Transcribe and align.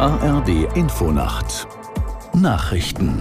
ARD 0.00 0.76
Infonacht 0.76 1.66
Nachrichten 2.32 3.20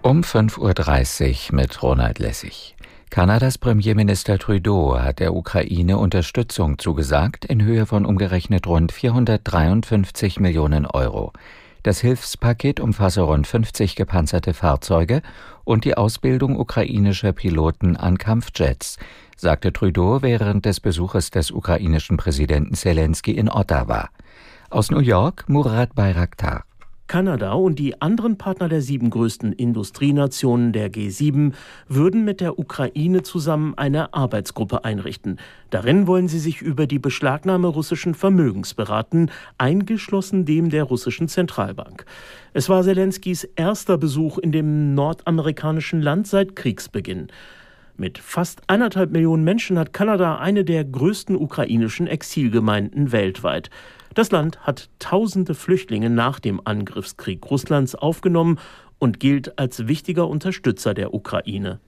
um 0.00 0.22
5.30 0.22 1.50
Uhr 1.50 1.56
mit 1.56 1.82
Ronald 1.82 2.18
Lessig. 2.18 2.76
Kanadas 3.10 3.58
Premierminister 3.58 4.38
Trudeau 4.38 4.98
hat 4.98 5.18
der 5.18 5.34
Ukraine 5.34 5.98
Unterstützung 5.98 6.78
zugesagt 6.78 7.44
in 7.44 7.62
Höhe 7.62 7.84
von 7.84 8.06
umgerechnet 8.06 8.66
rund 8.66 8.90
453 8.90 10.40
Millionen 10.40 10.86
Euro. 10.86 11.34
Das 11.82 12.00
Hilfspaket 12.00 12.78
umfasse 12.78 13.22
rund 13.22 13.46
50 13.46 13.96
gepanzerte 13.96 14.52
Fahrzeuge 14.52 15.22
und 15.64 15.84
die 15.84 15.96
Ausbildung 15.96 16.58
ukrainischer 16.58 17.32
Piloten 17.32 17.96
an 17.96 18.18
Kampfjets, 18.18 18.98
sagte 19.36 19.72
Trudeau 19.72 20.20
während 20.20 20.66
des 20.66 20.80
Besuches 20.80 21.30
des 21.30 21.50
ukrainischen 21.50 22.18
Präsidenten 22.18 22.74
Zelensky 22.74 23.32
in 23.32 23.48
Ottawa. 23.48 24.10
Aus 24.68 24.90
New 24.90 25.00
York 25.00 25.48
Murat 25.48 25.94
Bayraktar. 25.94 26.64
Kanada 27.10 27.54
und 27.54 27.80
die 27.80 28.00
anderen 28.00 28.38
Partner 28.38 28.68
der 28.68 28.82
sieben 28.82 29.10
größten 29.10 29.52
Industrienationen 29.52 30.72
der 30.72 30.92
G7 30.92 31.54
würden 31.88 32.24
mit 32.24 32.40
der 32.40 32.56
Ukraine 32.60 33.24
zusammen 33.24 33.74
eine 33.76 34.14
Arbeitsgruppe 34.14 34.84
einrichten. 34.84 35.40
Darin 35.70 36.06
wollen 36.06 36.28
sie 36.28 36.38
sich 36.38 36.62
über 36.62 36.86
die 36.86 37.00
Beschlagnahme 37.00 37.66
russischen 37.66 38.14
Vermögens 38.14 38.74
beraten, 38.74 39.28
eingeschlossen 39.58 40.44
dem 40.44 40.70
der 40.70 40.84
russischen 40.84 41.26
Zentralbank. 41.26 42.04
Es 42.52 42.68
war 42.68 42.84
Zelenskys 42.84 43.42
erster 43.56 43.98
Besuch 43.98 44.38
in 44.38 44.52
dem 44.52 44.94
nordamerikanischen 44.94 46.00
Land 46.02 46.28
seit 46.28 46.54
Kriegsbeginn. 46.54 47.26
Mit 48.00 48.16
fast 48.16 48.62
eineinhalb 48.66 49.10
Millionen 49.10 49.44
Menschen 49.44 49.78
hat 49.78 49.92
Kanada 49.92 50.38
eine 50.38 50.64
der 50.64 50.86
größten 50.86 51.36
ukrainischen 51.36 52.06
Exilgemeinden 52.06 53.12
weltweit. 53.12 53.68
Das 54.14 54.30
Land 54.30 54.58
hat 54.60 54.88
tausende 54.98 55.54
Flüchtlinge 55.54 56.08
nach 56.08 56.40
dem 56.40 56.62
Angriffskrieg 56.64 57.44
Russlands 57.50 57.94
aufgenommen 57.94 58.58
und 58.98 59.20
gilt 59.20 59.58
als 59.58 59.86
wichtiger 59.86 60.28
Unterstützer 60.28 60.94
der 60.94 61.12
Ukraine. 61.12 61.78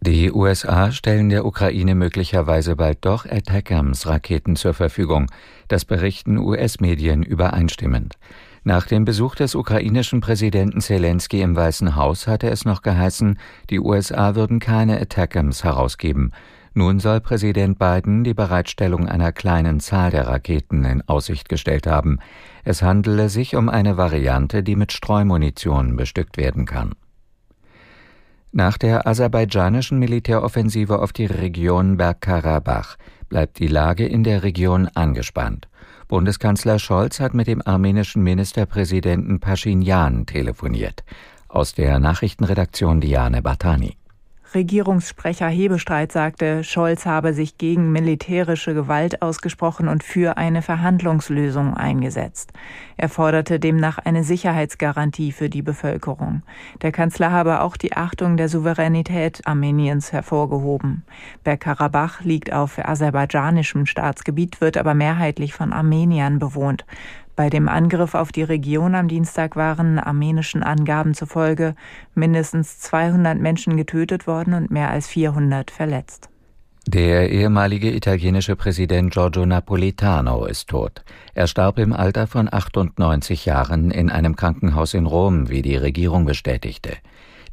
Die 0.00 0.32
USA 0.32 0.92
stellen 0.92 1.28
der 1.28 1.44
Ukraine 1.44 1.94
möglicherweise 1.94 2.74
bald 2.74 3.04
doch 3.04 3.26
Attackams-Raketen 3.26 4.56
zur 4.56 4.72
Verfügung. 4.72 5.26
Das 5.68 5.84
berichten 5.84 6.38
US-Medien 6.38 7.22
übereinstimmend. 7.22 8.14
Nach 8.62 8.86
dem 8.86 9.06
Besuch 9.06 9.36
des 9.36 9.54
ukrainischen 9.54 10.20
Präsidenten 10.20 10.82
Zelensky 10.82 11.40
im 11.40 11.56
Weißen 11.56 11.96
Haus 11.96 12.26
hatte 12.26 12.50
es 12.50 12.66
noch 12.66 12.82
geheißen, 12.82 13.38
die 13.70 13.80
USA 13.80 14.34
würden 14.34 14.58
keine 14.58 15.00
Attackams 15.00 15.64
herausgeben. 15.64 16.32
Nun 16.74 17.00
soll 17.00 17.20
Präsident 17.20 17.78
Biden 17.78 18.22
die 18.22 18.34
Bereitstellung 18.34 19.08
einer 19.08 19.32
kleinen 19.32 19.80
Zahl 19.80 20.10
der 20.10 20.28
Raketen 20.28 20.84
in 20.84 21.02
Aussicht 21.08 21.48
gestellt 21.48 21.86
haben. 21.86 22.18
Es 22.62 22.82
handele 22.82 23.30
sich 23.30 23.56
um 23.56 23.70
eine 23.70 23.96
Variante, 23.96 24.62
die 24.62 24.76
mit 24.76 24.92
Streumunition 24.92 25.96
bestückt 25.96 26.36
werden 26.36 26.66
kann. 26.66 26.92
Nach 28.52 28.76
der 28.76 29.06
aserbaidschanischen 29.06 29.98
Militäroffensive 29.98 31.00
auf 31.00 31.12
die 31.12 31.26
Region 31.26 31.96
Bergkarabach 31.96 32.96
bleibt 33.30 33.58
die 33.58 33.68
Lage 33.68 34.04
in 34.06 34.22
der 34.22 34.42
Region 34.42 34.88
angespannt. 34.94 35.68
Bundeskanzler 36.08 36.78
Scholz 36.78 37.20
hat 37.20 37.32
mit 37.32 37.46
dem 37.46 37.62
armenischen 37.64 38.22
Ministerpräsidenten 38.22 39.40
Pashinyan 39.40 40.26
telefoniert. 40.26 41.04
Aus 41.48 41.72
der 41.72 41.98
Nachrichtenredaktion 41.98 43.00
Diane 43.00 43.40
Batani. 43.40 43.96
Regierungssprecher 44.54 45.48
Hebestreit 45.48 46.10
sagte, 46.10 46.64
Scholz 46.64 47.06
habe 47.06 47.34
sich 47.34 47.56
gegen 47.56 47.92
militärische 47.92 48.74
Gewalt 48.74 49.22
ausgesprochen 49.22 49.86
und 49.86 50.02
für 50.02 50.36
eine 50.38 50.60
Verhandlungslösung 50.62 51.74
eingesetzt. 51.74 52.52
Er 52.96 53.08
forderte 53.08 53.60
demnach 53.60 53.98
eine 53.98 54.24
Sicherheitsgarantie 54.24 55.30
für 55.30 55.48
die 55.48 55.62
Bevölkerung. 55.62 56.42
Der 56.82 56.90
Kanzler 56.90 57.30
habe 57.30 57.60
auch 57.60 57.76
die 57.76 57.96
Achtung 57.96 58.36
der 58.36 58.48
Souveränität 58.48 59.46
Armeniens 59.46 60.12
hervorgehoben. 60.12 61.04
Bergkarabach 61.44 62.22
liegt 62.22 62.52
auf 62.52 62.78
aserbaidschanischem 62.78 63.86
Staatsgebiet, 63.86 64.60
wird 64.60 64.76
aber 64.76 64.94
mehrheitlich 64.94 65.54
von 65.54 65.72
Armeniern 65.72 66.40
bewohnt. 66.40 66.84
Bei 67.36 67.48
dem 67.48 67.68
Angriff 67.68 68.14
auf 68.14 68.32
die 68.32 68.42
Region 68.42 68.94
am 68.94 69.08
Dienstag 69.08 69.56
waren 69.56 69.98
armenischen 69.98 70.62
Angaben 70.62 71.14
zufolge 71.14 71.74
mindestens 72.14 72.80
200 72.80 73.38
Menschen 73.38 73.76
getötet 73.76 74.26
worden 74.26 74.54
und 74.54 74.70
mehr 74.70 74.90
als 74.90 75.08
400 75.08 75.70
verletzt. 75.70 76.28
Der 76.86 77.30
ehemalige 77.30 77.94
italienische 77.94 78.56
Präsident 78.56 79.12
Giorgio 79.12 79.46
Napolitano 79.46 80.46
ist 80.46 80.68
tot. 80.68 81.04
Er 81.34 81.46
starb 81.46 81.78
im 81.78 81.92
Alter 81.92 82.26
von 82.26 82.52
98 82.52 83.44
Jahren 83.44 83.90
in 83.90 84.10
einem 84.10 84.34
Krankenhaus 84.34 84.94
in 84.94 85.06
Rom, 85.06 85.48
wie 85.50 85.62
die 85.62 85.76
Regierung 85.76 86.24
bestätigte. 86.24 86.96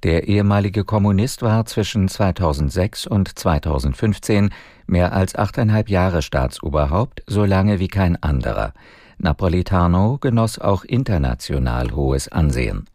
Der 0.03 0.27
ehemalige 0.27 0.83
Kommunist 0.85 1.41
war 1.41 1.65
zwischen 1.65 2.07
2006 2.07 3.05
und 3.05 3.37
2015 3.37 4.51
mehr 4.85 5.11
als 5.11 5.35
achteinhalb 5.35 5.89
Jahre 5.89 6.21
Staatsoberhaupt, 6.21 7.23
so 7.27 7.45
lange 7.45 7.79
wie 7.79 7.89
kein 7.89 8.21
anderer. 8.21 8.73
Napolitano 9.19 10.17
genoss 10.19 10.59
auch 10.59 10.83
international 10.83 11.91
hohes 11.91 12.27
Ansehen. 12.27 12.85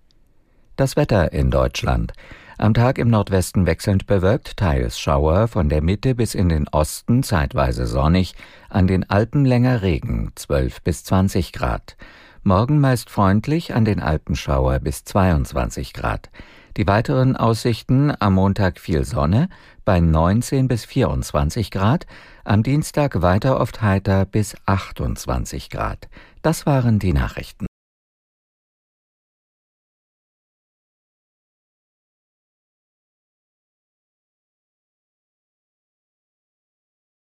Das 0.77 0.97
Wetter 0.97 1.33
in 1.33 1.50
Deutschland. 1.50 2.12
Am 2.59 2.75
Tag 2.75 2.99
im 2.99 3.10
Nordwesten 3.10 3.66
wechselnd 3.66 4.06
bewölkt, 4.06 4.56
teils 4.56 5.00
Schauer, 5.00 5.49
von 5.49 5.69
der 5.69 5.83
Mitte 5.83 6.15
bis 6.15 6.34
in 6.34 6.49
den 6.49 6.69
Osten 6.69 7.25
zeitweise 7.25 7.87
sonnig, 7.87 8.34
an 8.69 8.87
den 8.87 9.09
Alpen 9.10 9.44
länger 9.44 9.83
Regen, 9.83 10.31
12 10.37 10.83
bis 10.83 11.03
20 11.05 11.53
Grad. 11.53 11.97
Morgen 12.44 12.78
meist 12.78 13.10
freundlich, 13.10 13.75
an 13.75 13.84
den 13.84 14.00
Alpen 14.00 14.37
Schauer 14.37 14.78
bis 14.78 15.04
22 15.04 15.93
Grad. 15.93 16.31
Die 16.77 16.87
weiteren 16.87 17.37
Aussichten 17.37 18.12
am 18.19 18.34
Montag 18.34 18.81
viel 18.81 19.05
Sonne 19.05 19.49
bei 19.84 20.00
19 20.00 20.69
bis 20.69 20.87
24 20.87 21.71
Grad, 21.71 22.06
am 22.44 22.62
Dienstag 22.62 23.21
weiter 23.21 23.60
oft 23.60 23.83
heiter 23.83 24.25
bis 24.25 24.56
28 24.65 25.69
Grad. 25.69 26.09
Das 26.41 26.65
waren 26.65 26.99
die 26.99 27.12
Nachrichten. 27.12 27.66